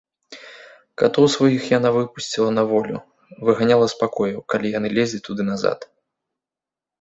Катоў 1.01 1.25
сваіх 1.33 1.67
яна 1.77 1.89
выпусціла 1.97 2.49
на 2.59 2.63
волю, 2.71 2.97
выганяла 3.51 3.85
з 3.93 3.99
пакояў, 4.01 4.39
калі 4.55 4.67
яны 4.79 4.89
лезлі 4.97 5.19
туды 5.29 5.43
назад. 5.51 5.79